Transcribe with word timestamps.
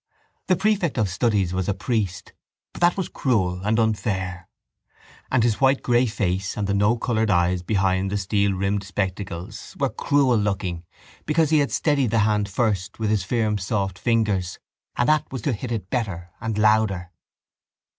The 0.47 0.55
prefect 0.55 0.97
of 0.97 1.09
studies 1.09 1.53
was 1.53 1.69
a 1.69 1.75
priest 1.75 2.33
but 2.73 2.81
that 2.81 2.97
was 2.97 3.07
cruel 3.07 3.61
and 3.63 3.79
unfair. 3.79 4.47
And 5.29 5.43
his 5.43 5.57
whitegrey 5.57 6.07
face 6.07 6.57
and 6.57 6.65
the 6.65 6.73
no 6.73 6.97
coloured 6.97 7.29
eyes 7.29 7.61
behind 7.61 8.09
the 8.09 8.17
steel 8.17 8.51
rimmed 8.53 8.83
spectacles 8.83 9.75
were 9.79 9.89
cruel 9.89 10.39
looking 10.39 10.85
because 11.27 11.51
he 11.51 11.59
had 11.59 11.71
steadied 11.71 12.09
the 12.09 12.17
hand 12.25 12.49
first 12.49 12.97
with 12.97 13.11
his 13.11 13.23
firm 13.23 13.59
soft 13.59 13.99
fingers 13.99 14.57
and 14.95 15.07
that 15.07 15.31
was 15.31 15.43
to 15.43 15.53
hit 15.53 15.71
it 15.71 15.91
better 15.91 16.31
and 16.41 16.57
louder. 16.57 17.11